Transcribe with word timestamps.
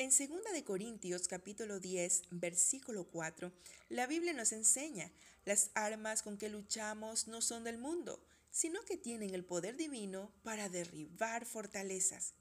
En 0.00 0.08
2 0.08 0.54
de 0.54 0.64
Corintios 0.64 1.28
capítulo 1.28 1.78
10, 1.78 2.22
versículo 2.30 3.04
4, 3.04 3.52
la 3.90 4.06
Biblia 4.06 4.32
nos 4.32 4.52
enseña, 4.52 5.12
las 5.44 5.70
armas 5.74 6.22
con 6.22 6.38
que 6.38 6.48
luchamos 6.48 7.28
no 7.28 7.42
son 7.42 7.64
del 7.64 7.76
mundo, 7.76 8.18
sino 8.50 8.82
que 8.86 8.96
tienen 8.96 9.34
el 9.34 9.44
poder 9.44 9.76
divino 9.76 10.32
para 10.42 10.70
derribar 10.70 11.44
fortalezas. 11.44 12.32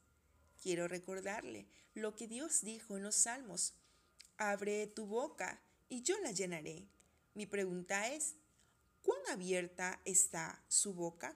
Quiero 0.64 0.88
recordarle 0.88 1.66
lo 1.96 2.16
que 2.16 2.30
Dios 2.30 2.62
dijo 2.62 2.96
en 2.96 3.04
los 3.04 3.16
Salmos. 3.16 3.74
Abre 4.38 4.88
tu 4.88 5.06
boca 5.06 5.62
y 5.90 6.02
yo 6.02 6.18
la 6.22 6.32
llenaré. 6.32 6.88
Mi 7.34 7.46
pregunta 7.46 8.08
es, 8.08 8.36
¿cuán 9.02 9.20
abierta 9.30 10.00
está 10.06 10.64
su 10.70 10.94
boca? 10.94 11.36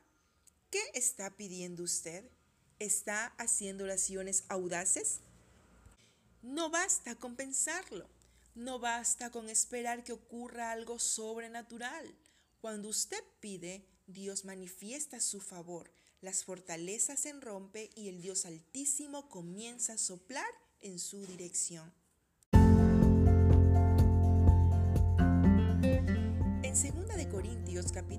¿Qué 0.69 0.83
está 0.93 1.35
pidiendo 1.35 1.83
usted? 1.83 2.23
¿Está 2.79 3.25
haciendo 3.37 3.83
oraciones 3.83 4.45
audaces? 4.47 5.19
No 6.43 6.69
basta 6.69 7.15
con 7.15 7.37
pensarlo, 7.37 8.05
no 8.53 8.77
basta 8.77 9.31
con 9.31 9.49
esperar 9.49 10.03
que 10.03 10.11
ocurra 10.11 10.71
algo 10.73 10.99
sobrenatural. 10.99 12.13
Cuando 12.59 12.89
usted 12.89 13.23
pide, 13.39 13.87
Dios 14.07 14.43
manifiesta 14.43 15.21
su 15.21 15.39
favor, 15.39 15.89
las 16.19 16.43
fortalezas 16.43 17.21
se 17.21 17.31
rompe 17.31 17.91
y 17.95 18.09
el 18.09 18.21
Dios 18.21 18.45
Altísimo 18.45 19.29
comienza 19.29 19.93
a 19.93 19.97
soplar 19.97 20.49
en 20.81 20.99
su 20.99 21.25
dirección. 21.25 21.93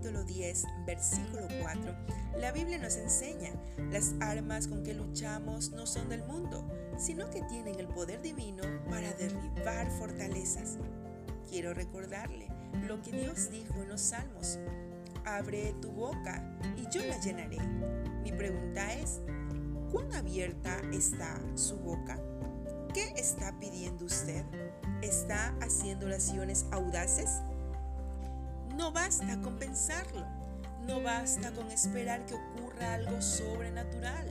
Capítulo 0.05 0.25
10, 0.25 0.65
versículo 0.85 1.49
4, 1.63 1.95
la 2.39 2.53
Biblia 2.53 2.77
nos 2.77 2.97
enseña, 2.97 3.55
las 3.91 4.13
armas 4.21 4.69
con 4.69 4.83
que 4.83 4.93
luchamos 4.93 5.71
no 5.71 5.87
son 5.87 6.11
del 6.11 6.23
mundo, 6.25 6.63
sino 6.99 7.31
que 7.31 7.41
tienen 7.45 7.81
el 7.81 7.89
poder 7.89 8.21
divino 8.21 8.65
para 8.91 9.15
derribar 9.15 9.91
fortalezas. 9.93 10.77
Quiero 11.49 11.73
recordarle 11.73 12.49
lo 12.87 13.01
que 13.01 13.13
Dios 13.13 13.51
dijo 13.51 13.81
en 13.81 13.89
los 13.89 14.03
Salmos. 14.03 14.59
Abre 15.25 15.75
tu 15.81 15.91
boca 15.91 16.55
y 16.77 16.83
yo 16.91 17.03
la 17.07 17.19
llenaré. 17.21 17.61
Mi 18.23 18.33
pregunta 18.33 18.93
es, 18.93 19.23
¿cuán 19.91 20.13
abierta 20.13 20.83
está 20.93 21.41
su 21.55 21.79
boca? 21.79 22.21
¿Qué 22.93 23.15
está 23.17 23.59
pidiendo 23.59 24.05
usted? 24.05 24.45
¿Está 25.01 25.57
haciendo 25.63 26.05
oraciones 26.05 26.67
audaces? 26.73 27.31
No 28.85 28.93
basta 28.93 29.41
con 29.41 29.57
pensarlo, 29.57 30.27
no 30.87 31.01
basta 31.01 31.51
con 31.53 31.71
esperar 31.71 32.27
que 32.27 32.35
ocurra 32.35 32.93
algo 32.93 33.23
sobrenatural. 33.23 34.27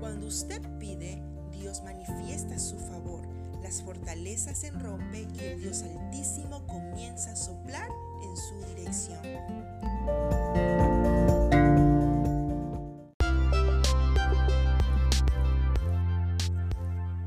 Cuando 0.00 0.26
usted 0.26 0.62
pide, 0.78 1.22
Dios 1.52 1.82
manifiesta 1.82 2.58
su 2.58 2.78
favor, 2.78 3.20
las 3.62 3.82
fortalezas 3.82 4.56
se 4.56 4.70
rompe 4.70 5.28
y 5.34 5.40
el 5.40 5.60
Dios 5.60 5.82
Altísimo 5.82 6.66
comienza 6.66 7.32
a 7.32 7.36
soplar 7.36 7.90
en 8.22 8.36
su 8.38 8.64
dirección. 8.68 9.20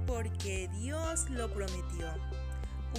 Porque 0.08 0.72
Dios 0.80 1.30
lo 1.30 1.54
prometió. 1.54 2.08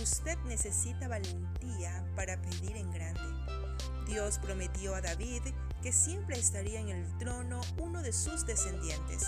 Usted 0.01 0.39
necesita 0.47 1.09
valentía 1.09 2.05
para 2.15 2.41
pedir 2.41 2.77
en 2.77 2.93
grande. 2.93 3.64
Dios 4.07 4.39
prometió 4.39 4.95
a 4.95 5.01
David 5.01 5.43
que 5.83 5.93
siempre 5.93 6.39
estaría 6.39 6.81
en 6.81 6.89
el 6.89 7.19
trono 7.19 7.61
uno 7.79 8.03
de 8.03 8.13
sus 8.13 8.47
descendientes. 8.47 9.27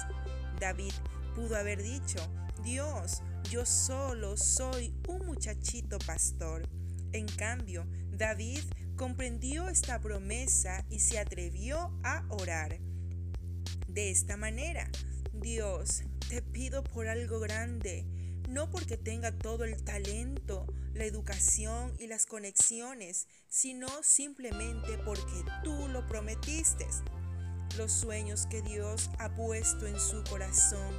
David 0.60 0.92
pudo 1.34 1.56
haber 1.56 1.82
dicho, 1.82 2.18
Dios, 2.62 3.22
yo 3.50 3.66
solo 3.66 4.36
soy 4.36 4.94
un 5.08 5.26
muchachito 5.26 5.98
pastor. 5.98 6.68
En 7.12 7.26
cambio, 7.26 7.86
David 8.10 8.60
comprendió 8.96 9.68
esta 9.68 10.00
promesa 10.00 10.84
y 10.88 11.00
se 11.00 11.18
atrevió 11.18 11.98
a 12.02 12.24
orar. 12.30 12.78
De 13.88 14.10
esta 14.10 14.36
manera, 14.36 14.90
Dios, 15.32 16.02
te 16.28 16.42
pido 16.42 16.82
por 16.82 17.08
algo 17.08 17.38
grande, 17.40 18.04
no 18.48 18.70
porque 18.70 18.96
tenga 18.96 19.32
todo 19.32 19.64
el 19.64 19.82
talento, 19.82 20.66
la 20.94 21.04
educación 21.04 21.92
y 21.98 22.06
las 22.06 22.26
conexiones, 22.26 23.26
sino 23.48 23.88
simplemente 24.02 24.98
porque 25.04 25.44
tú 25.64 25.88
lo 25.88 26.06
prometiste. 26.06 26.86
Los 27.76 27.92
sueños 27.92 28.46
que 28.46 28.62
Dios 28.62 29.10
ha 29.18 29.34
puesto 29.34 29.86
en 29.86 29.98
su 29.98 30.22
corazón 30.24 30.94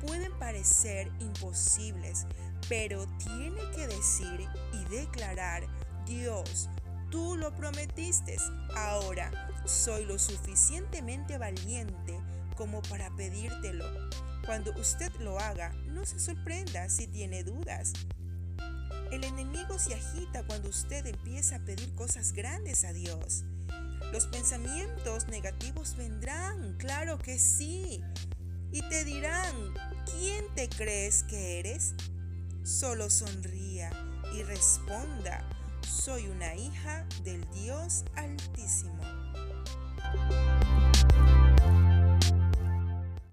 pueden 0.00 0.32
parecer 0.38 1.10
imposibles, 1.20 2.26
pero 2.68 3.06
tiene 3.18 3.60
que 3.74 3.86
decir 3.86 4.46
y 4.72 4.84
declarar, 4.94 5.66
Dios, 6.06 6.68
tú 7.10 7.36
lo 7.36 7.54
prometiste, 7.54 8.36
ahora 8.76 9.48
soy 9.66 10.04
lo 10.06 10.18
suficientemente 10.18 11.38
valiente 11.38 12.20
como 12.56 12.82
para 12.82 13.14
pedírtelo. 13.16 13.84
Cuando 14.44 14.72
usted 14.72 15.12
lo 15.20 15.38
haga, 15.38 15.72
no 15.86 16.04
se 16.04 16.18
sorprenda 16.18 16.88
si 16.88 17.06
tiene 17.06 17.44
dudas. 17.44 17.92
El 19.10 19.24
enemigo 19.24 19.78
se 19.78 19.94
agita 19.94 20.44
cuando 20.44 20.68
usted 20.68 21.06
empieza 21.06 21.56
a 21.56 21.64
pedir 21.64 21.94
cosas 21.94 22.32
grandes 22.32 22.84
a 22.84 22.92
Dios. 22.92 23.44
Los 24.12 24.26
pensamientos 24.26 25.28
negativos 25.28 25.96
vendrán, 25.96 26.76
claro 26.78 27.18
que 27.18 27.38
sí, 27.38 28.02
y 28.72 28.82
te 28.82 29.04
dirán, 29.04 29.54
¿quién 30.06 30.44
te 30.54 30.68
crees 30.68 31.24
que 31.24 31.58
eres? 31.58 31.94
Solo 32.62 33.10
sonría 33.10 33.90
y 34.34 34.42
responda, 34.42 35.44
soy 35.88 36.28
una 36.28 36.54
hija 36.54 37.06
del 37.24 37.48
Dios 37.50 38.04
Altísimo. 38.14 39.00